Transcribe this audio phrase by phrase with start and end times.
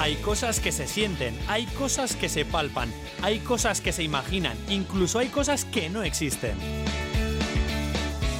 [0.00, 4.56] Hay cosas que se sienten, hay cosas que se palpan, hay cosas que se imaginan,
[4.70, 6.56] incluso hay cosas que no existen.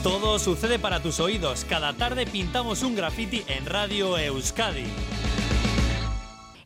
[0.02, 1.66] Todo sucede para tus oídos.
[1.68, 4.86] Cada tarde pintamos un graffiti en Radio Euskadi.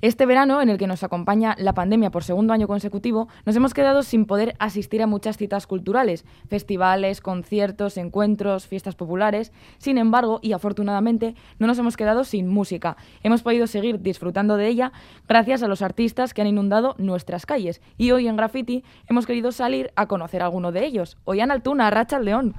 [0.04, 3.72] Este verano, en el que nos acompaña la pandemia por segundo año consecutivo, nos hemos
[3.72, 9.50] quedado sin poder asistir a muchas citas culturales, festivales, conciertos, encuentros, fiestas populares.
[9.78, 12.98] Sin embargo, y afortunadamente, no nos hemos quedado sin música.
[13.22, 14.92] Hemos podido seguir disfrutando de ella
[15.26, 17.80] gracias a los artistas que han inundado nuestras calles.
[17.96, 21.16] Y hoy en Graffiti hemos querido salir a conocer a alguno de ellos.
[21.24, 22.54] Ollana Altuna, Racha León.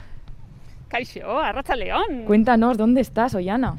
[0.87, 2.23] Caixo, Arracha León.
[2.25, 3.75] Cuéntanos, ¿dónde estás, Ollana?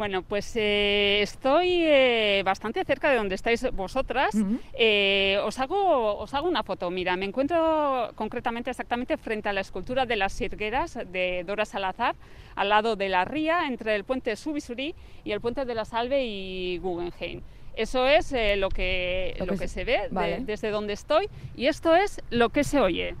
[0.00, 4.34] Bueno, pues eh, estoy eh, bastante cerca de donde estáis vosotras.
[4.72, 6.90] Eh, os, hago, os hago una foto.
[6.90, 12.14] Mira, me encuentro concretamente, exactamente frente a la escultura de las Sirgueras de Dora Salazar,
[12.54, 16.24] al lado de la ría, entre el puente Subisuri y el puente de la Salve
[16.24, 17.42] y Guggenheim.
[17.76, 20.08] Eso es lo, que, lo, que, se, ve
[20.46, 23.16] desde donde estoy y esto es lo que se oye.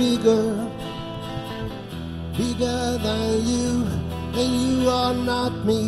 [0.00, 0.50] Bigger,
[2.38, 3.70] bigger than you,
[4.40, 5.82] and you are not me.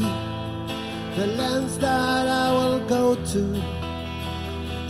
[1.16, 3.42] The lands that I will go to,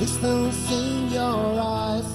[0.01, 2.11] distance in your eyes.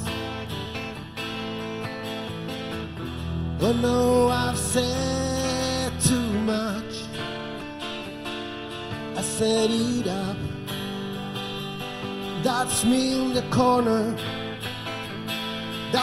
[3.61, 6.93] Oh no, I've said too much.
[9.15, 10.37] I set it up.
[12.43, 14.03] That's me in the corner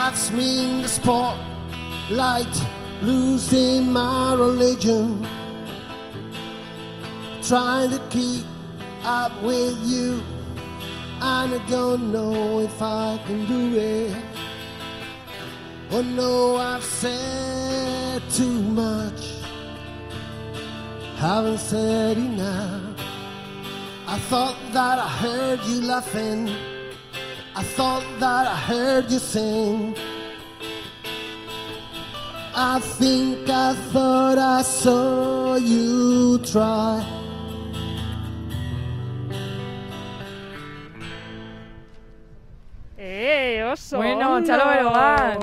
[0.05, 2.57] that's me in the spotlight,
[3.01, 5.27] losing my religion.
[7.43, 8.45] Trying to keep
[9.03, 10.23] up with you,
[11.23, 14.15] and I don't know if I can do it.
[15.91, 19.23] Oh no, I've said too much,
[21.17, 23.01] haven't said enough.
[24.07, 26.74] I thought that I heard you laughing.
[27.57, 29.95] I thought that I heard you sing.
[32.57, 37.01] I think I thought I saw you try.
[42.99, 43.99] ¡Eh, oso!
[43.99, 45.39] Bueno, chalo, vero, va.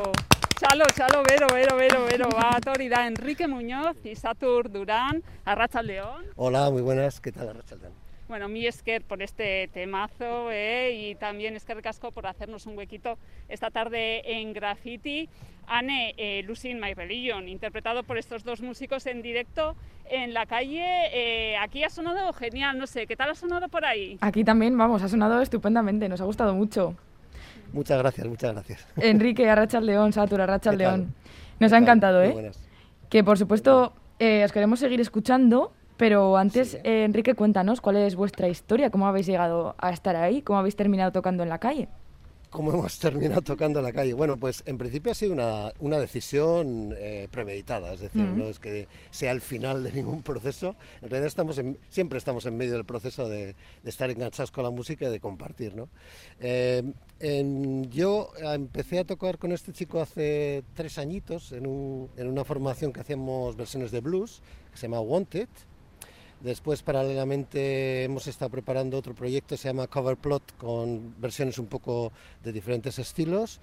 [0.60, 2.60] Chalo, chalo, vero, vero, vero, vero, va.
[2.60, 6.26] Torida Enrique Muñoz y Satur Durán, Arracha León.
[6.36, 7.94] Hola, muy buenas, ¿qué tal Arracha León?
[8.32, 13.18] Bueno, mi Esker por este temazo eh, y también Esker Casco por hacernos un huequito
[13.50, 15.28] esta tarde en Graffiti.
[15.68, 19.76] Anne, eh, Losing My Religion, interpretado por estos dos músicos en directo
[20.10, 20.86] en la calle.
[21.12, 24.18] Eh, aquí ha sonado genial, no sé, ¿qué tal ha sonado por ahí?
[24.22, 26.96] Aquí también, vamos, ha sonado estupendamente, nos ha gustado mucho.
[27.74, 28.88] Muchas gracias, muchas gracias.
[28.96, 31.14] Enrique Arrachal León, Satura Arrachal León.
[31.60, 32.52] Nos ha encantado, ¿eh?
[33.10, 38.16] Que por supuesto eh, os queremos seguir escuchando pero antes, eh, Enrique, cuéntanos cuál es
[38.16, 41.90] vuestra historia, cómo habéis llegado a estar ahí, cómo habéis terminado tocando en la calle.
[42.50, 44.16] ¿Cómo hemos terminado tocando en la calle?
[44.16, 48.58] Bueno, pues en principio ha sido una, una decisión eh, premeditada, es decir, no es
[48.58, 50.76] que sea el final de ningún proceso.
[51.04, 55.06] En realidad estamos siempre estamos en medio del proceso de, estar enganchados con la música
[55.06, 55.76] y de compartir.
[55.76, 55.88] ¿no?
[56.40, 56.82] Eh,
[57.92, 62.92] yo empecé a tocar con este chico hace tres añitos en, un, en una formación
[62.92, 64.42] que hacíamos versiones de blues,
[64.72, 65.48] que se llama Wanted.
[66.44, 72.12] Después, paralelamente, hemos estado preparando otro proyecto, se llama Cover Plot, con versiones un poco
[72.44, 73.60] de diferentes estilos.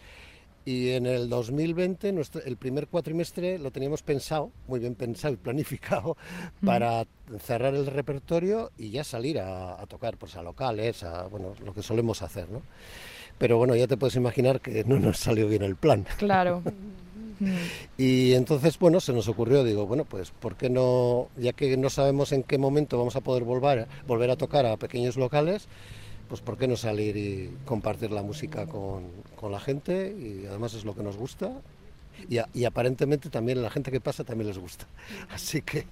[0.64, 5.36] Y en el 2020, nuestro, el primer cuatrimestre, lo teníamos pensado, muy bien pensado y
[5.38, 6.16] planificado,
[6.64, 7.06] para
[7.40, 11.82] cerrar el repertorio y ya salir a, tocar pues, a locales, a bueno, lo que
[11.82, 12.48] solemos hacer.
[12.50, 12.62] ¿no?
[13.38, 16.06] Pero bueno, ya te puedes imaginar que no nos salió bien el plan.
[16.18, 16.62] Claro.
[17.96, 21.90] Y entonces, bueno, se nos ocurrió, digo, bueno, pues, ¿por qué no, ya que no
[21.90, 25.68] sabemos en qué momento vamos a poder volver, volver a tocar a pequeños locales,
[26.28, 29.04] pues, ¿por qué no salir y compartir la música con,
[29.36, 30.14] con la gente?
[30.18, 31.52] Y además es lo que nos gusta.
[32.28, 34.86] Y, y, aparentemente también la gente que pasa también les gusta.
[35.30, 35.86] Así que,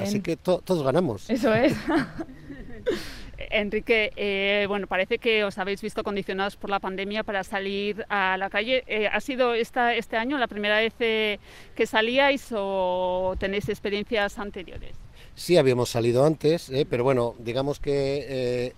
[0.00, 1.28] Así que todos ganamos.
[1.28, 1.74] Eso es.
[3.50, 8.36] Enrique, eh, bueno, parece que os habéis visto condicionados por la pandemia para salir a
[8.36, 8.84] la calle.
[8.86, 11.38] Eh, ¿Ha sido esta, este año la primera vez eh,
[11.74, 14.96] que salíais o tenéis experiencias anteriores?
[15.34, 18.74] Sí, habíamos salido antes, pero bueno, digamos que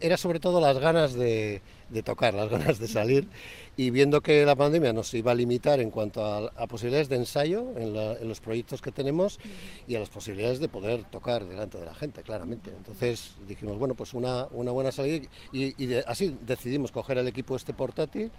[0.00, 1.60] era sobre todo las ganas de,
[2.00, 3.28] tocar, las ganas de salir
[3.76, 7.72] y viendo que la pandemia nos iba a limitar en cuanto a, posibilidades de ensayo
[7.76, 7.92] en,
[8.28, 9.38] los proyectos que tenemos
[9.86, 12.70] y a las posibilidades de poder tocar delante de la gente, claramente.
[12.70, 18.30] Entonces dijimos, bueno, pues una, buena salida y, así decidimos coger el equipo este portátil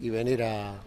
[0.00, 0.80] y venir a,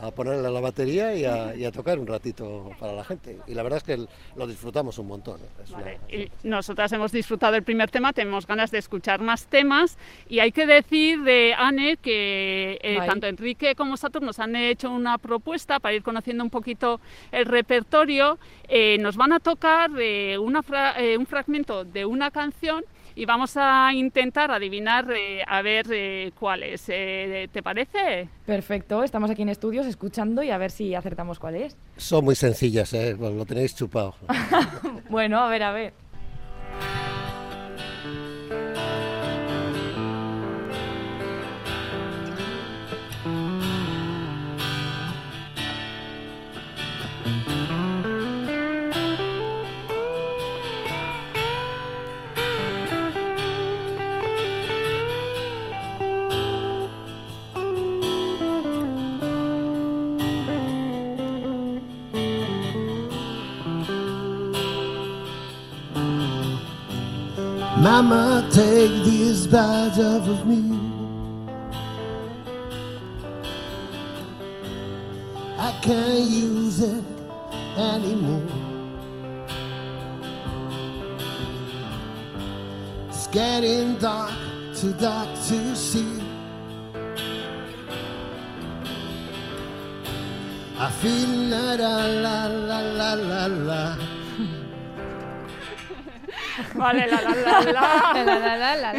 [0.00, 1.24] a ponerle a la batería y
[1.64, 3.38] a, tocar un ratito para la gente.
[3.46, 4.06] Y la verdad es que
[4.36, 5.40] lo disfrutamos un montón.
[5.84, 6.30] ¿eh?
[6.42, 9.98] y nosotras hemos disfrutado el primer tema, tenemos ganas de escuchar más temas
[10.28, 14.90] y hay que decir de Anne que eh, tanto Enrique como Saturn nos han hecho
[14.90, 17.00] una propuesta para ir conociendo un poquito
[17.30, 18.38] el repertorio.
[18.68, 22.84] Eh, nos van a tocar un fragmento de una canción
[23.20, 26.84] y vamos a intentar adivinar eh, a ver eh, cuál es.
[26.88, 28.30] Eh, ¿Te parece?
[28.46, 31.76] Perfecto, estamos aquí en estudios escuchando y a ver si acertamos cuál es.
[31.98, 34.14] Son muy sencillas, lo tenéis chupado.
[35.10, 35.92] bueno, a ver, a ver.
[68.02, 70.62] Mama, take this badge off of me.
[75.58, 77.04] I can't use it
[77.76, 78.48] anymore.
[83.10, 84.32] It's getting dark,
[84.74, 86.22] too dark to see.
[90.78, 94.19] I feel la la la la la la
[96.60, 96.78] la.
[96.78, 97.20] Vale, la
[98.24, 98.92] la la la.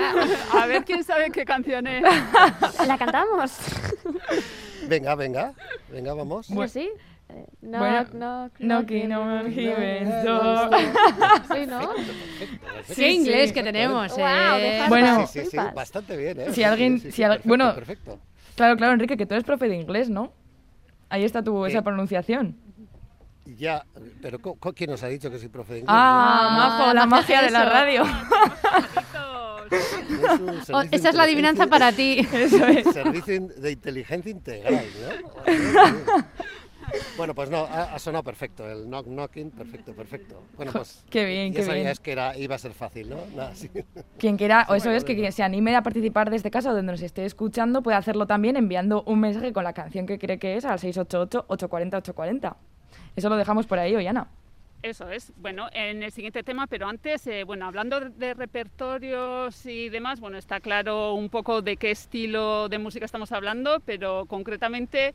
[0.62, 2.04] A ver quién sabe qué canción es.
[2.88, 3.58] ¿La cantamos?
[4.88, 5.54] Venga, venga.
[5.90, 6.48] Venga, vamos.
[6.54, 6.90] Pues sí.
[7.62, 10.70] No, bueno, knock, knocking on heaven's door.
[11.54, 11.90] Sí, ¿no?
[12.94, 14.86] Qué inglés que tenemos, eh.
[14.90, 16.52] bueno, sí, sí, sí, bastante bien, ¿eh?
[16.52, 18.20] Si alguien, si bueno, perfecto.
[18.56, 20.34] Claro, claro, Enrique, que tú eres profe de inglés, ¿no?
[21.10, 22.58] Ahí está tu, esa pronunciación.
[23.46, 23.86] Ya,
[24.22, 24.40] pero
[24.76, 25.96] ¿quién nos ha dicho que soy profe de inglés?
[25.96, 28.04] Ah, ah la magia de la radio.
[30.74, 32.28] Oh, esa es la adivinanza para ti.
[32.34, 32.94] Eso es.
[32.94, 36.26] Servicio de inteligencia integral, ¿no?
[37.16, 40.44] Bueno, pues no, ha, sonado perfecto, el knock knocking, perfecto, perfecto.
[40.58, 41.88] Bueno, pues qué bien, qué bien.
[41.88, 43.18] es que era, iba a ser fácil, ¿no?
[43.34, 43.70] Nada, sí.
[44.18, 46.92] Quien quiera, o eso es que quien se anime a participar de este caso donde
[46.92, 50.58] nos esté escuchando puede hacerlo también enviando un mensaje con la canción que cree que
[50.58, 52.58] es al 688 840 840.
[53.16, 54.28] Eso lo dejamos por ahí, Oyana.
[54.84, 55.32] Eso es.
[55.38, 60.38] Bueno, en el siguiente tema, pero antes, eh, bueno, hablando de repertorios y demás, bueno,
[60.38, 65.14] está claro un poco de qué estilo de música estamos hablando, pero concretamente,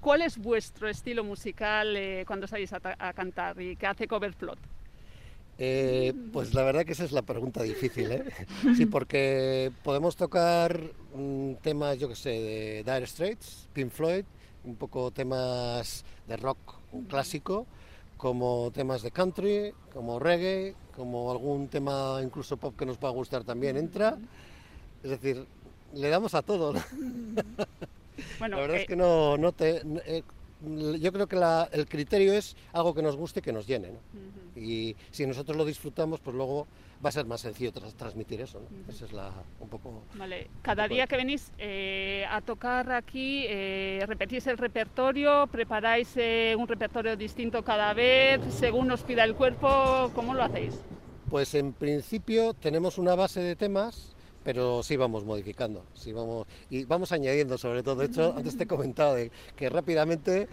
[0.00, 4.58] ¿cuál es vuestro estilo musical eh, cuando salís a, cantar y qué hace Coverplot?
[5.60, 8.24] Eh, pues la verdad que esa es la pregunta difícil, ¿eh?
[8.76, 10.80] Sí, porque podemos tocar
[11.12, 14.24] un temas, yo que sé, de Dire Straits, Pink Floyd,
[14.62, 17.66] un poco temas de rock un clásico,
[18.16, 23.12] como temas de country, como reggae, como algún tema incluso pop que nos va a
[23.12, 24.18] gustar también entra.
[25.02, 25.46] Es decir,
[25.94, 26.74] le damos a todo.
[28.40, 30.22] la verdad es eh, que no, no te, eh,
[30.60, 31.36] yo creo que
[31.72, 33.92] el criterio es algo que nos guste, que nos llene.
[34.56, 36.66] Y si nosotros lo disfrutamos, pues luego
[37.04, 38.60] va a ser más sencillo transmitir eso.
[38.60, 38.92] ¿no?
[38.92, 40.02] Esa es la, un poco...
[40.14, 40.48] Vale.
[40.62, 46.66] Cada día que venís eh, a tocar aquí, eh, repetís el repertorio, preparáis eh, un
[46.66, 50.80] repertorio distinto cada vez, según os pida el cuerpo, ¿cómo lo hacéis?
[51.30, 54.16] Pues en principio tenemos una base de temas
[54.48, 57.96] pero sí vamos modificando, sí vamos y vamos añadiendo sobre todo.
[57.96, 60.48] De hecho, antes te he comentado de que rápidamente,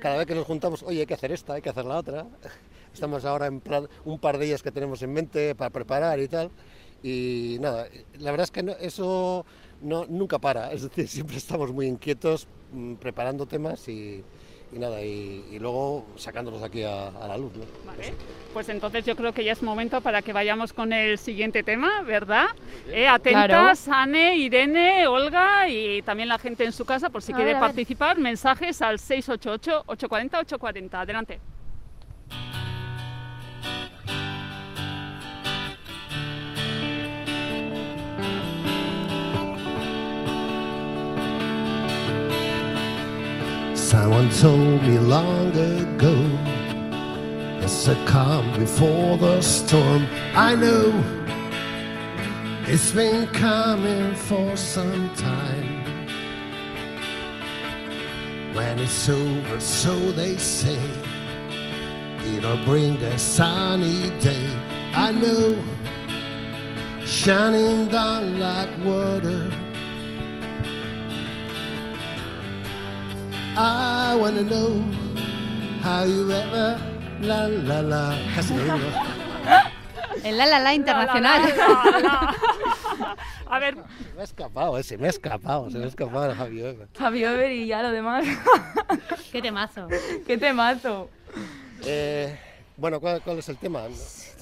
[0.00, 2.28] cada vez que nos juntamos, oye, hay que hacer esta, hay que hacer la otra.
[2.94, 6.28] Estamos ahora en plan, un par de ellas que tenemos en mente para preparar y
[6.28, 6.48] tal.
[7.02, 7.88] Y nada,
[8.20, 9.44] la verdad es que eso
[9.82, 14.22] no, nunca para, es decir, siempre estamos muy inquietos mm, preparando temas y,
[14.72, 17.52] y nada, y, luego sacándolos aquí a, la luz.
[17.84, 18.14] Vale,
[18.52, 22.02] pues entonces yo creo que ya es momento para que vayamos con el siguiente tema,
[22.02, 22.46] ¿verdad?
[22.88, 27.54] Eh, atentas, Anne, Irene, Olga y también la gente en su casa, por si quiere
[27.56, 30.94] participar, mensajes al 688-840-840.
[30.94, 31.40] Adelante.
[43.90, 46.14] Someone told me long ago
[47.60, 50.06] it's a calm before the storm.
[50.32, 50.92] I know
[52.68, 55.82] It's been coming for some time.
[58.54, 60.78] When it's over, so they say,
[62.32, 64.46] it'll bring a sunny day.
[64.94, 65.58] I know,
[67.04, 69.50] shining down like water.
[73.62, 74.80] I wanna know
[75.82, 76.80] how you ever
[77.20, 78.16] la la la.
[78.34, 78.78] Casi lo digo.
[80.24, 81.42] El la la la internacional.
[81.42, 82.36] La, la, la.
[83.50, 86.30] A ver, Se me ha escapado, eh, se me ha escapado, se me ha escapado
[86.30, 86.88] el Javi Weber.
[86.98, 88.24] Javi Over y ya lo demás.
[89.30, 89.88] Qué temazo.
[90.26, 91.10] ¡Qué temazo!
[91.84, 92.34] Eh,
[92.78, 93.82] bueno, ¿cuál, cuál es el tema?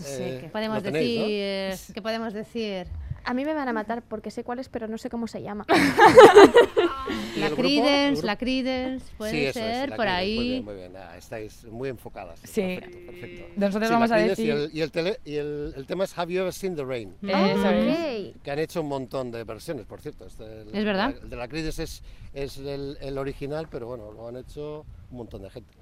[0.07, 0.91] Eh, ¿Qué podemos ¿no?
[0.91, 1.93] decir?
[1.93, 2.87] ¿Qué podemos decir?
[3.29, 5.43] A mí me van a matar porque sé cuál es, pero no sé cómo se
[5.43, 5.67] llama.
[7.37, 7.51] ¿Y La?
[7.51, 10.37] Credence, la Credence, puede sí, eso es, ser, por ahí.
[10.37, 10.93] Muy bien, muy bien.
[10.97, 12.41] Ah, estáis muy enfocadas.
[12.43, 12.63] Sí.
[12.81, 13.45] Perfecto, perfecto.
[13.57, 14.47] Nosotros Sí, vamos la a decir...
[14.47, 16.85] Y, el, y, el tele- y el- el tema es Have You Ever Seen the
[16.85, 17.15] Rain?
[17.23, 18.33] Eso es.
[18.35, 18.43] Ok.
[18.43, 20.27] Que han hecho un montón de versiones, por cierto.
[20.27, 21.15] Este, el- ¿Es verdad?
[21.23, 25.17] El de la Credence es, es el, el original, pero bueno, lo han hecho un
[25.19, 25.75] montón de gente.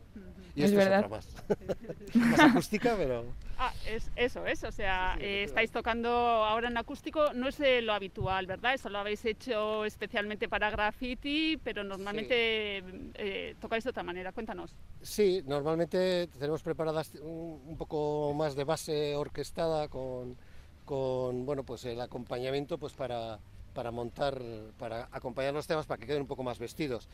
[0.55, 1.01] Y Es esto verdad.
[1.01, 2.15] es otra más.
[2.15, 3.25] más acústica, pero...
[3.59, 7.93] ah, es, eso es, o sea, eh, estáis tocando ahora en acústico, no es lo
[7.93, 8.73] habitual, ¿verdad?
[8.73, 12.83] Eso lo habéis hecho especialmente para graffiti, pero normalmente
[13.15, 14.33] eh, tocáis de otra manera.
[14.33, 14.75] Cuéntanos.
[15.03, 20.39] Sí, normalmente tenemos preparadas un, un poco más de base orquestada con,
[20.87, 23.39] con bueno, pues el acompañamiento pues para,
[23.77, 24.41] para montar,
[24.79, 27.11] para acompañar los temas para que queden un poco más vestidos.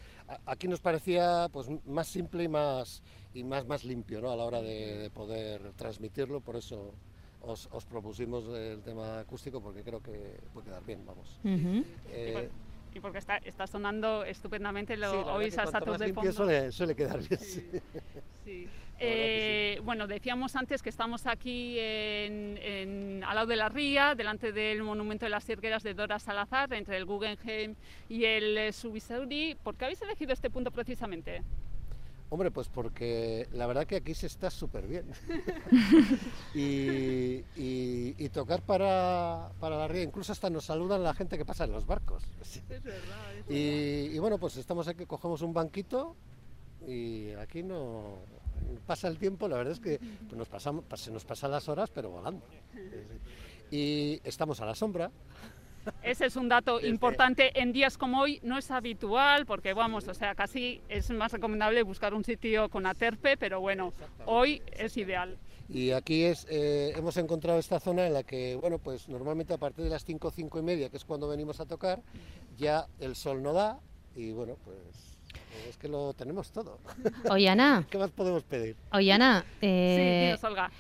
[0.47, 3.03] Aquí nos parecía pues más simple y más
[3.35, 4.31] y más, más limpio ¿no?
[4.31, 6.95] a la hora de, de poder transmitirlo, por eso
[7.41, 11.41] os, os propusimos el tema acústico porque creo que puede quedar bien, vamos.
[11.43, 11.85] Ujú.
[12.11, 12.49] Eh,
[12.95, 16.07] Y porque está, está sonando estupendamente, lo sí, oís que a cuanto saltos más de
[16.15, 16.33] fondo.
[16.33, 17.41] suele, suele quedar bien.
[17.41, 17.61] sí.
[18.45, 18.65] Sí.
[18.99, 23.69] verdad que Eh, Bueno, decíamos antes que estamos aquí en, en- al lado de la
[23.69, 27.75] ría, delante del monumento de las Siergueras de Dora Salazar, entre el Guggenheim
[28.09, 29.57] y el Subisauri.
[29.63, 31.43] ¿Por qué habéis elegido este punto precisamente?
[32.33, 35.05] Hombre, pues porque la verdad que aquí se está súper bien.
[36.55, 41.45] y, y- y tocar para, para la ría, incluso hasta nos saludan la gente que
[41.45, 42.23] pasa en los barcos.
[43.51, 46.17] Y, y bueno, pues estamos aquí, cogemos un banquito
[46.89, 48.17] y aquí no
[48.87, 51.91] pasa el tiempo, la verdad es que pues nos pasamos, se nos pasan las horas,
[51.91, 52.47] pero volando.
[53.71, 55.11] Y estamos a la sombra,
[56.03, 60.07] Ese es un dato Desde- importante en días como hoy, no es habitual porque vamos,
[60.09, 63.93] o sea, casi es más recomendable buscar un sitio con aterpe, pero bueno,
[64.27, 65.37] hoy es ideal.
[65.69, 69.59] Y aquí es, eh, hemos encontrado esta zona en la que, bueno, pues normalmente a
[69.59, 72.01] partir de las 5, 5 y media, que es cuando venimos a tocar,
[72.59, 73.79] ya el sol no da
[74.15, 74.77] y bueno, pues
[75.69, 76.79] es que lo tenemos todo.
[77.31, 78.77] Oye, Ana, ¿Qué más podemos pedir?
[78.93, 80.71] oye, Ana, Sí, eh, dinos, Olga.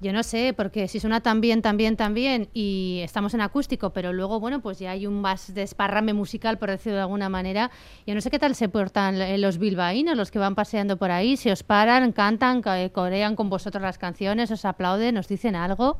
[0.00, 3.40] Yo no sé, porque si suena tan bien, tan bien, tan bien, y estamos en
[3.42, 7.28] acústico, pero luego, bueno, pues ya hay un más desparrame musical, por decirlo de alguna
[7.28, 7.70] manera.
[8.06, 11.10] Yo no sé qué tal se portan eh, los bilbaínos, los que van paseando por
[11.10, 15.28] ahí, si os paran, cantan, ca- eh, corean con vosotros las canciones, os aplauden, os
[15.28, 15.98] dicen algo.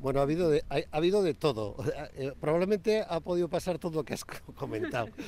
[0.00, 1.76] Bueno, ha habido de, ha, ha habido de todo.
[2.16, 5.08] Eh, probablemente ha podido pasar todo lo que has co- comentado.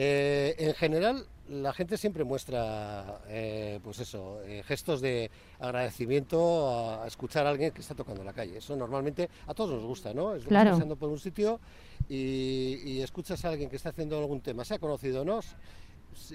[0.00, 7.04] Eh, en general, la gente siempre muestra, eh, pues eso, eh, gestos de agradecimiento a,
[7.04, 8.58] a escuchar a alguien que está tocando la calle.
[8.58, 10.34] Eso normalmente a todos nos gusta, ¿no?
[10.34, 10.70] Estamos Claro.
[10.72, 11.60] pasando por un sitio
[12.08, 15.40] y, y escuchas a alguien que está haciendo algún tema, sea conocido o no,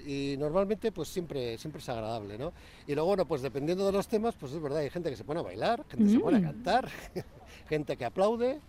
[0.06, 2.52] y normalmente pues siempre siempre es agradable no
[2.86, 5.24] y luego bueno pues dependiendo de los temas pues es verdad hay gente que se
[5.24, 6.44] pone a bailar gente que se pone a Mm.
[6.44, 6.88] cantar
[7.68, 8.60] gente que aplaude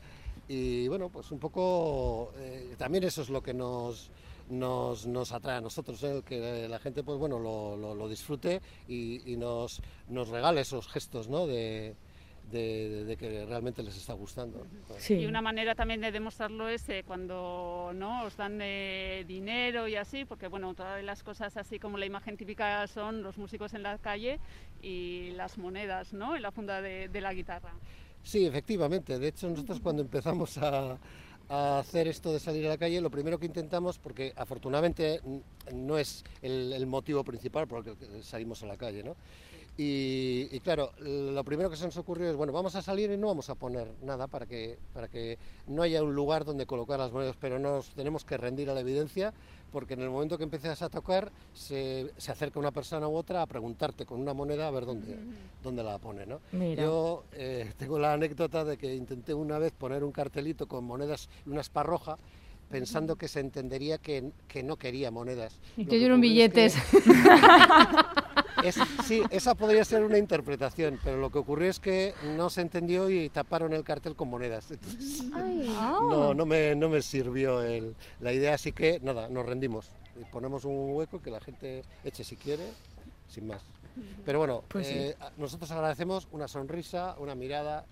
[0.49, 4.09] y bueno pues un poco eh, también eso es lo que nos
[4.49, 6.17] nos, nos atrae a nosotros ¿eh?
[6.17, 10.61] el que la gente pues bueno lo, lo- lo disfrute y, y nos nos regale
[10.61, 11.95] esos gestos no de,
[12.51, 14.65] de- de que realmente les está gustando
[14.99, 15.15] Sí.
[15.15, 19.95] Y una manera también de demostrarlo es eh, cuando no os dan eh, dinero y
[19.95, 23.81] así, porque bueno, todas las cosas así como la imagen típica son los músicos en
[23.83, 24.39] la calle
[24.81, 26.35] y las monedas, ¿no?
[26.35, 27.73] En la funda de, de la guitarra.
[28.23, 29.17] Sí, efectivamente.
[29.19, 30.97] De hecho, nosotros cuando empezamos a,
[31.49, 35.21] a hacer esto de salir a la calle, lo primero que intentamos, porque afortunadamente
[35.73, 39.15] no es el, el motivo principal por el que salimos a la calle, ¿no?
[39.77, 43.17] Y, y claro, lo primero que se nos ocurrió es, bueno, vamos a salir y
[43.17, 45.37] no vamos a poner nada para que, para que
[45.67, 48.79] no haya un lugar donde colocar las monedas, pero nos tenemos que rendir a la
[48.79, 49.33] evidencia,
[49.71, 53.41] porque en el momento que empiezas a tocar, se, se acerca una persona u otra
[53.41, 55.17] a preguntarte con una moneda a ver dónde,
[55.63, 56.39] dónde la pone, ¿no?
[56.51, 56.83] Mira.
[56.83, 61.29] Yo eh, tengo la anécdota de que intenté una vez poner un cartelito con monedas
[61.45, 62.17] y una esparroja
[62.69, 65.59] pensando que se entendería que, que no quería monedas.
[65.77, 66.75] Y que es que- billetes.
[68.67, 72.61] Es- sí, esa podría ser una interpretación, pero lo que ocurrió es que no se
[72.61, 74.71] entendió y taparon el cartel con monedas.
[74.71, 75.67] Entonces, Ay,
[76.01, 79.91] no, no, me, no me sirvió el- la idea, así que nada, nos rendimos.
[80.19, 82.65] Y ponemos un hueco que la gente eche si quiere,
[83.29, 83.61] sin más.
[84.25, 84.93] Pero bueno, Pues sí.
[84.95, 87.85] eh, nosotros agradecemos una sonrisa, una mirada,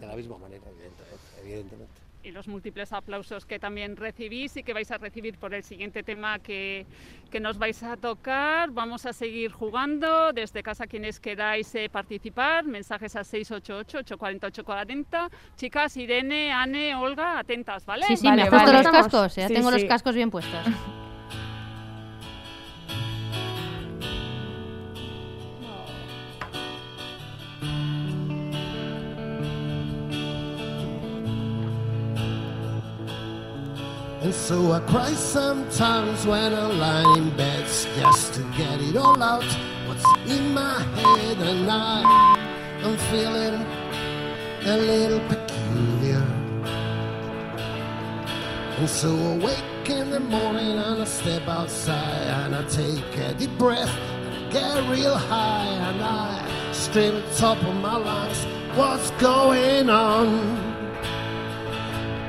[0.00, 1.14] de la misma manera, evidentemente.
[1.42, 2.05] evidentemente.
[2.26, 6.02] Y los múltiples aplausos que también recibís y que vais a recibir por el siguiente
[6.02, 6.84] tema que,
[7.30, 8.70] que nos vais a tocar.
[8.72, 10.32] Vamos a seguir jugando.
[10.32, 15.30] Desde casa, quienes queráis eh, participar, mensajes a 688-840-840.
[15.56, 18.06] Chicas, Irene, Anne, Olga, atentas, ¿vale?
[18.06, 18.82] Sí, sí, Vale, me he puesto vale.
[18.82, 19.36] los cascos.
[19.36, 20.66] Ya Sí, tengo los cascos bien puestos.
[34.36, 37.64] so I cry sometimes when I lie in bed
[37.96, 39.44] just to get it all out.
[39.86, 42.36] What's in my head and I
[42.84, 43.64] I'm feeling
[44.64, 46.22] a little peculiar.
[48.78, 53.34] And so I wake in the morning and I step outside and I take a
[53.34, 57.96] deep breath and I get real high and I scream at the top of my
[57.96, 58.44] lungs,
[58.76, 60.26] what's going on?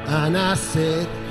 [0.07, 1.26] And I said,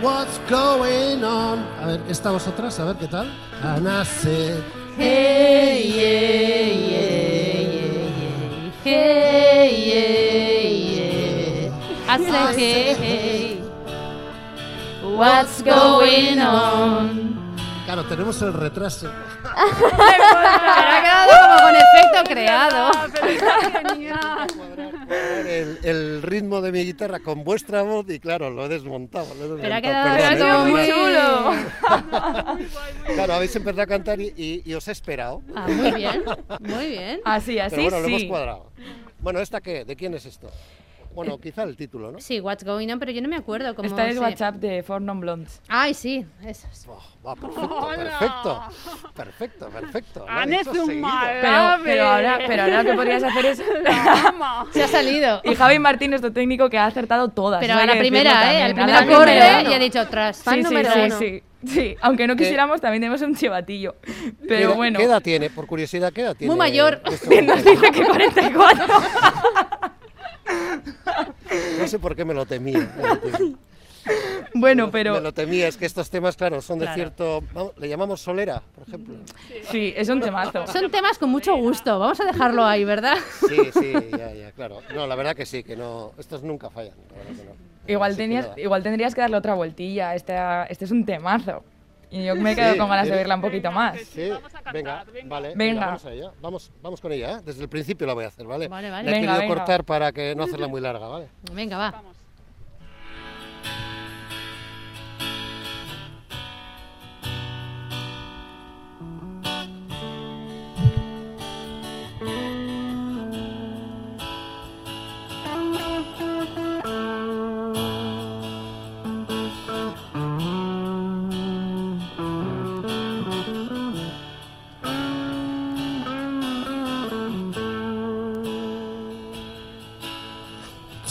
[0.00, 1.58] what's going on?
[1.80, 3.26] A ver, esta vosotras, a ver qué tal.
[3.62, 4.62] And I said,
[4.96, 7.10] Hey, yeah, yeah,
[7.64, 8.72] yeah, yeah.
[8.84, 10.08] Hey, yeah,
[11.68, 12.12] yeah.
[12.12, 13.60] I say, hey, hey.
[15.02, 17.43] What's going on?
[17.94, 19.08] Claro, tenemos el retraso.
[19.78, 22.90] Pero ha quedado como con efecto creado.
[23.12, 24.46] Pero está genial.
[25.46, 29.28] El, el ritmo de mi guitarra con vuestra voz y claro, lo he desmontado.
[29.34, 31.54] Lo he Pero ha desmontado, quedado muy chulo.
[33.14, 35.42] Claro, habéis empezado a cantar y, y- y os he esperado.
[35.54, 36.24] Ah, muy bien,
[36.60, 37.20] muy bien.
[37.24, 38.28] Así, así, Pero bueno, lo hemos sí.
[38.28, 38.72] cuadrado.
[39.20, 39.84] Bueno, ¿esta qué?
[39.84, 40.50] ¿De quién es esto?
[41.14, 42.18] Bueno, quizá el título, ¿no?
[42.20, 44.82] Sí, What's Going On, pero yo no me acuerdo cómo Esta es se- WhatsApp de
[44.82, 45.60] Four Non Blondes.
[45.68, 46.86] Ay, sí, eso es.
[46.88, 48.62] Oh, va, perfecto, perfecto.
[49.14, 50.20] Perfecto, perfecto.
[50.20, 51.06] Lo ha Anne dicho es un seguido.
[51.06, 53.62] mal- Pero, pero, ahora, pero ahora lo que podrías hacer es...
[53.84, 54.68] Vamos.
[54.72, 55.40] Se ha salido.
[55.44, 57.60] y Javi Martín, nuestro técnico, que ha acertado todas.
[57.60, 58.62] Pero eso a hay la que primera, decirlo ¿eh?
[58.62, 59.62] Al también, primer a la acorde primera.
[59.70, 60.42] y ha dicho tras.
[60.42, 61.18] Fan sí, sí, número sí, uno.
[61.18, 61.42] sí.
[61.66, 63.94] Sí, aunque no quisiéramos, también tenemos un chivatillo.
[64.02, 65.48] ¿Qué Pero edad- bueno, ¿Qué edad tiene?
[65.48, 66.50] Por curiosidad, ¿qué edad tiene?
[66.50, 67.00] Muy mayor.
[67.10, 68.84] este nos dice que 44.
[71.78, 72.78] No sé por qué me lo temía.
[72.96, 73.54] me
[74.54, 76.94] bueno, Me pero lo temía, es que estos temas, claro, son de Claro.
[76.96, 77.42] cierto...
[77.78, 79.14] le llamamos solera, por ejemplo.
[79.70, 80.66] sí, es un temazo.
[80.66, 81.98] Son temas con mucho gusto.
[81.98, 83.16] Vamos a dejarlo ahí, ¿verdad?
[83.48, 84.80] Sí, sí, ya, ya, claro.
[84.94, 86.12] No, la verdad que sí, que no...
[86.18, 86.94] Estos nunca fallan.
[87.10, 87.74] la verdad que no.
[87.86, 90.14] Igual, tenías, igual tendrías que darle otra vueltilla.
[90.14, 90.34] Este,
[90.70, 91.62] este es un temazo.
[92.16, 93.98] Y yo me he quedado Sí, con ganas de oírla un poquito más.
[94.00, 95.28] Sí, Vamos a cantar, venga, venga.
[95.28, 95.86] vale, Venga.
[95.86, 96.30] vamos a ella.
[96.40, 97.40] Vamos, vamos con ella, ¿eh?
[97.44, 98.68] Desde el principio la voy a hacer, ¿vale?
[98.68, 99.10] Vale, vale.
[99.10, 99.54] La he Venga, querido venga.
[99.56, 101.26] cortar para que no hacerla muy larga, ¿vale?
[101.52, 101.90] Venga, va.
[101.90, 102.13] Vamos.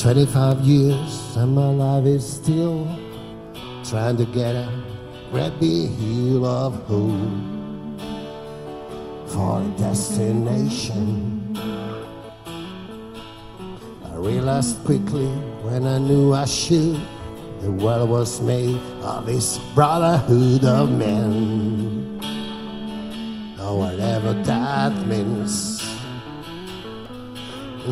[0.03, 2.85] Twenty-five years and my life is still
[3.85, 4.69] trying to get a
[5.31, 7.15] great heel of hope
[9.27, 11.57] for a destination.
[14.03, 15.27] I realized quickly
[15.63, 16.99] when I knew I should.
[17.61, 22.19] The world was made of this brotherhood of men.
[23.57, 25.72] Or whatever that means.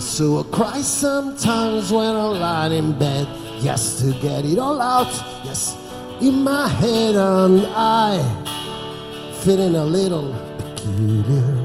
[0.01, 3.27] So I cry sometimes when I lie in bed
[3.61, 5.13] just to get it all out.
[5.45, 5.77] Yes,
[6.19, 8.17] in my head and I
[9.43, 11.61] feeling a little peculiar.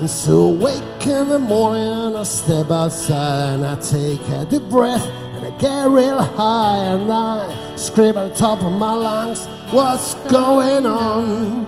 [0.00, 4.68] And so I wake in the morning I step outside and I take a deep
[4.68, 9.46] breath and I get real high and I scream at the top of my lungs,
[9.70, 11.64] what's going on?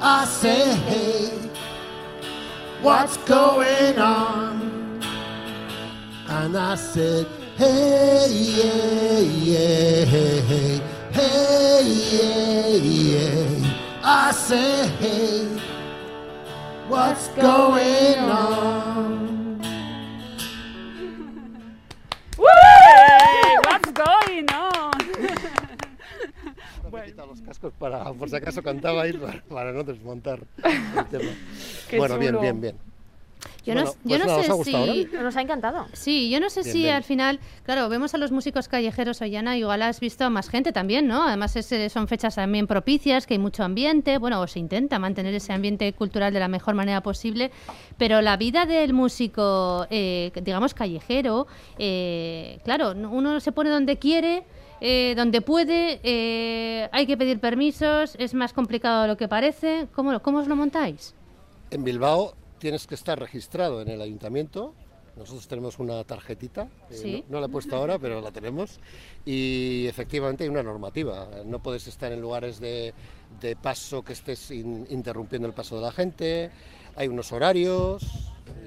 [0.00, 1.50] I say, hey,
[2.80, 5.00] what's going on?
[6.28, 7.26] And I said,
[7.56, 10.04] hey, yeah, yeah,
[11.12, 14.00] Hey, yeah, yeah.
[14.02, 15.60] I say, hey,
[16.88, 19.21] what's going on?
[27.32, 30.40] Los cascos para, por si acaso cantabais, para, para no desmontar
[30.96, 31.30] el tema.
[31.88, 32.40] Qué bueno, bien, chulo.
[32.42, 32.76] bien, bien.
[33.64, 35.08] Yo no, Bueno, yo pues no nada, ¿os ha sé gustado, si...
[35.22, 35.86] Nos ha encantado.
[35.92, 36.94] Sí, yo no sé Bien, si bien.
[36.94, 40.72] al final, claro, vemos a los músicos callejeros Ollana, igual has visto a más gente
[40.72, 41.26] también, ¿no?
[41.26, 44.98] Además es, eh, son fechas también propicias, que hay mucho ambiente, bueno, o se intenta
[44.98, 47.50] mantener ese ambiente cultural de la mejor manera posible,
[47.98, 51.46] pero la vida del músico, eh, digamos, callejero,
[51.78, 54.42] eh, claro, no- uno se pone donde quiere,
[54.84, 59.86] eh, donde puede, eh, hay que pedir permisos, es más complicado de lo que parece.
[59.94, 61.14] ¿Cómo, cómo os lo montáis?
[61.70, 64.74] En Bilbao tienes que estar registrado en el ayuntamiento.
[65.16, 68.80] Nosotros tenemos una tarjetita, eh, no la he puesto ahora, pero la tenemos.
[69.26, 71.28] Y efectivamente hay una normativa.
[71.44, 72.94] No puedes estar en lugares de,
[73.40, 76.50] de paso que estés in- interrumpiendo el paso de la gente.
[76.96, 78.02] Hay unos horarios.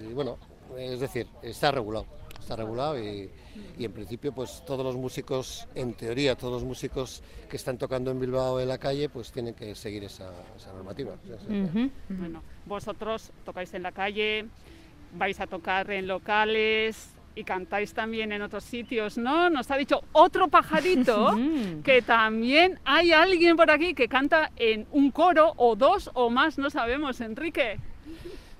[0.07, 0.37] Y bueno,
[0.77, 2.05] es decir, está regulado.
[2.45, 3.27] Está regulado y,
[3.75, 8.11] y en principio pues todos los músicos, en teoría todos los músicos que están tocando
[8.11, 11.15] en Bilbao en la calle pues tienen que seguir esa, esa normativa.
[12.07, 14.45] Bueno, vosotros tocáis en la calle,
[15.17, 19.49] vais a tocar en locales y cantáis también en otros sitios, ¿no?
[19.49, 21.35] Nos ha dicho otro pajarito
[21.83, 26.59] que también hay alguien por aquí que canta en un coro o dos o más,
[26.59, 27.79] no sabemos, Enrique.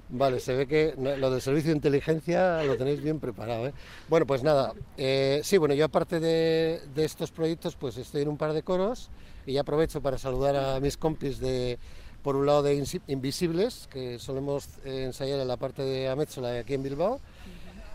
[0.08, 3.68] Vale, se ve que lo del servicio de inteligencia lo tenéis bien preparado.
[3.68, 3.74] ¿eh?
[4.08, 8.28] Bueno, pues nada, eh, sí, bueno, yo aparte de, de estos proyectos, pues estoy en
[8.30, 9.10] un par de coros
[9.48, 11.80] y aprovecho para saludar a mis compis de,
[12.22, 12.76] por un lado de
[13.08, 17.20] Invisibles, que solemos eh, ensayar en la parte de Amétzola aquí en Bilbao,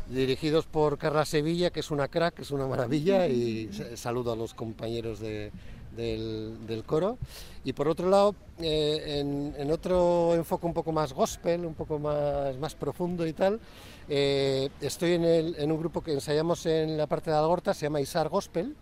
[0.08, 4.36] dirigidos por Carla Sevilla, que es una crack, es una maravilla, y sa- saludo a
[4.36, 5.52] los compañeros de-
[5.96, 7.18] del, del coro.
[7.64, 11.98] Y por otro lado, eh, en, en otro enfoque un poco más gospel, un poco
[11.98, 13.61] más, más profundo y tal,
[14.09, 17.87] eh, estoy en, el- en un grupo que ensayamos en la parte de Algorta, se
[17.87, 18.74] llama Isar Gospel.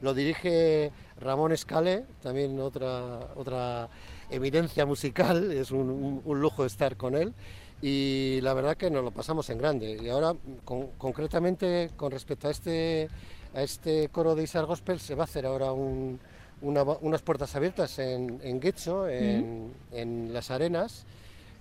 [0.00, 3.88] Lo dirige Ramón Escalé, también otra, otra
[4.30, 7.34] eminencia musical, es un, un- un lujo estar con él.
[7.82, 9.98] Y la verdad que nos lo pasamos en grande.
[10.02, 13.08] Y ahora, con- concretamente, con respecto a este,
[13.54, 16.18] a este coro de Isar Gospel, se va a hacer ahora un-
[16.62, 21.04] una- unas puertas abiertas en, en Guecho, en, en Las Arenas,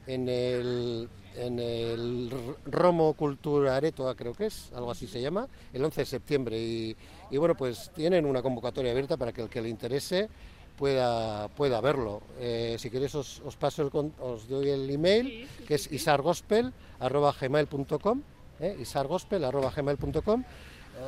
[0.08, 2.30] en el, en el
[2.66, 6.60] Romo Cultura Aretoa, creo que es, algo así se llama, el 11 de septiembre.
[6.60, 6.96] Y,
[7.32, 10.28] y bueno, pues tienen una convocatoria abierta para que el que le interese
[10.78, 12.22] pueda, pueda verlo.
[12.40, 13.90] Eh, si queréis os, os paso el,
[14.22, 18.22] os doy el email, que es isargospel.gmail.com,
[18.60, 20.44] eh, isargospel.gmail.com.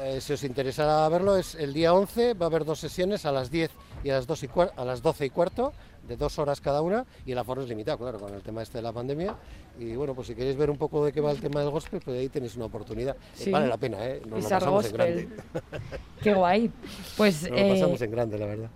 [0.03, 3.31] Eh, si os interesa verlo, es el día 11, va a haber dos sesiones a
[3.31, 3.71] las 10
[4.03, 5.73] y a las, 2 y a las 12 y cuarto,
[6.07, 8.77] de dos horas cada una, y el aforo es limitado, claro, con el tema este
[8.77, 9.35] de la pandemia.
[9.79, 12.01] Y bueno, pues si queréis ver un poco de qué va el tema del gospel,
[12.03, 13.15] pues ahí tenéis una oportunidad.
[13.39, 14.21] Eh, vale la pena, ¿eh?
[14.25, 15.15] Nos lo pasamos en Gospel.
[15.15, 15.43] grande.
[16.21, 16.71] Qué guay.
[17.17, 18.69] Pues Nos lo eh, pasamos en grande, la verdad.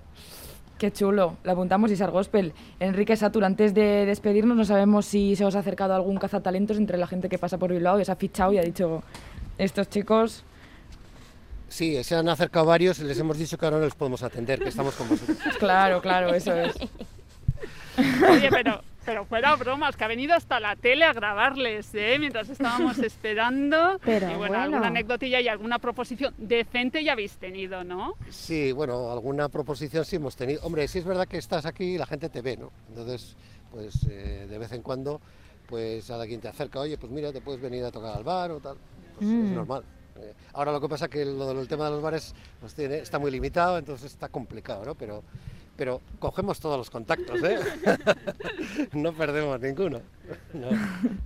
[0.77, 2.53] Qué chulo, lo apuntamos Isar Gospel.
[2.79, 6.97] Enrique Satur, antes de despedirnos, no sabemos si se os ha acercado algún cazatalentos entre
[6.97, 9.03] la gente que pasa por Bilbao y os ha fichado y ha dicho,
[9.57, 10.45] estos chicos,
[11.69, 14.59] Sí, se han acercado varios y les hemos dicho que ahora no les podemos atender,
[14.59, 15.37] que estamos con vosotros.
[15.59, 16.75] claro, claro, eso es.
[18.29, 22.17] Oye, pero, pero fuera bromas, que ha venido hasta la tele a grabarles, ¿eh?
[22.19, 23.99] Mientras estábamos esperando.
[24.03, 24.63] Pero y bueno, bueno.
[24.63, 28.15] alguna anecdotilla y alguna proposición decente ya habéis tenido, ¿no?
[28.29, 30.61] Sí, bueno, alguna proposición sí hemos tenido.
[30.63, 32.71] Hombre, sí es verdad que estás aquí y la gente te ve, ¿no?
[32.89, 33.35] Entonces,
[33.71, 35.21] pues eh, de vez en cuando,
[35.67, 38.51] pues a quien te acerca, oye, pues mira, te puedes venir a tocar al bar
[38.51, 38.77] o tal.
[39.17, 39.83] Pues es normal.
[40.21, 43.19] Eh, ahora lo que pasa es que lo del tema de los bares pues, está
[43.19, 44.95] muy limitado, entonces está complicado, ¿no?
[44.95, 45.23] Pero,
[45.75, 47.59] pero cogemos todos los contactos, ¿eh?
[48.93, 50.01] no perdemos ninguno.
[50.53, 50.69] No,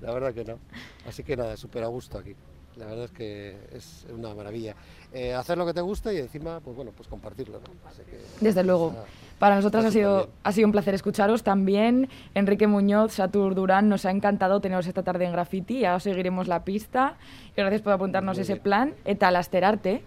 [0.02, 0.60] la verdad que no.
[1.08, 2.36] Así que nada, súper a gusto aquí.
[2.78, 4.76] La verdad es que es una maravilla.
[5.14, 7.90] Eh, hacer lo que te gusta y encima, pues bueno, pues compartirlo, ¿no?
[7.90, 8.96] Así que, Desde luego.
[9.38, 12.10] Para nosotras ha sido, ha sido un placer escucharos también.
[12.34, 15.80] Enrique Muñoz, Satur Durán, nos ha encantado teneros esta tarde en Graffiti.
[15.82, 17.18] Ya os seguiremos la pista.
[17.56, 18.64] Y gracias por apuntarnos Muy ese bien.
[18.64, 18.94] plan.
[19.06, 20.04] Eta lasterarte.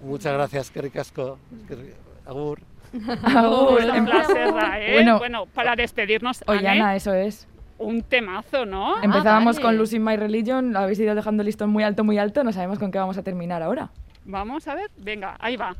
[0.00, 1.38] Muchas gracias, que ricasco.
[2.24, 2.60] Agur.
[3.24, 3.80] Agur.
[3.80, 4.92] Esta placerra, ¿eh?
[4.92, 7.46] Bueno, Bueno, para despedirnos, Anne, Ollana, eso es.
[7.78, 9.02] Un temazo, ¿no?
[9.02, 9.64] Empezábamos vale.
[9.64, 12.44] con Losing My Religion, lo habéis ido dejando el listón muy alto, muy alto.
[12.44, 13.90] No sabemos con qué vamos a terminar ahora.
[14.24, 15.74] Vamos a ver, venga, ahí va.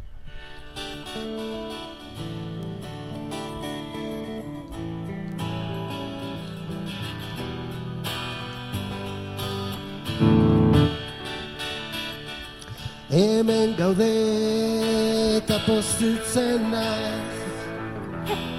[13.11, 17.39] Hemen gaude eta postutzen naiz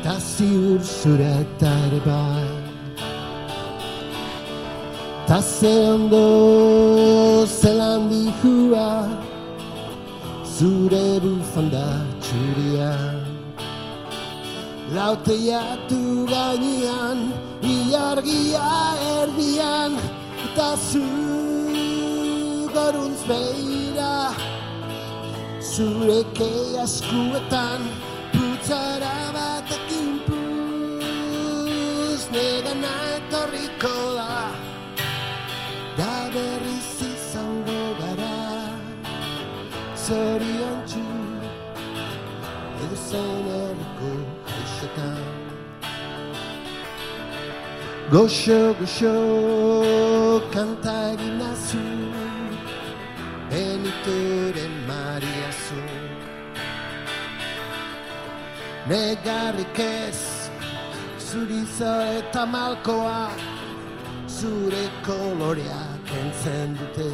[0.03, 1.45] Ta ziur zure
[5.29, 9.05] Ta ze ondo zelan dihua
[10.57, 11.89] Zure bufanda
[12.23, 12.93] txuria
[14.95, 17.19] Lauteiatu gainean
[17.61, 18.71] Ilargia
[19.21, 19.91] erdian
[20.45, 21.05] Eta zu
[22.73, 24.15] goruntz behira
[25.61, 27.85] Zure kei askuetan
[28.33, 33.08] Putzara batekin puz Negana etorriko
[48.11, 51.81] Goxo, goxo, kanta egin nazu
[53.51, 55.83] Benitoren mariazu
[58.89, 60.49] Negarrik ez
[61.21, 63.29] Zurizo eta malkoa.
[64.25, 67.13] Zure koloreak entzen dute.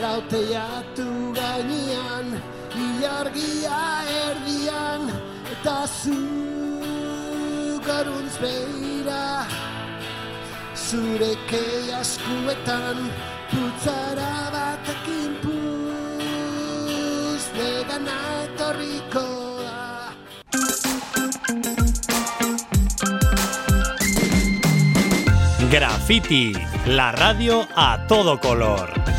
[0.00, 2.32] Lauteiatu gainean
[2.72, 3.86] Ilargia
[4.24, 5.10] erdian
[5.52, 6.47] Eta zu
[7.88, 9.46] goruntz behira
[10.76, 12.98] Zure kei askuetan
[13.50, 15.58] Putzara batekin puz
[25.70, 26.54] Graffiti,
[26.86, 29.17] la radio a todo color.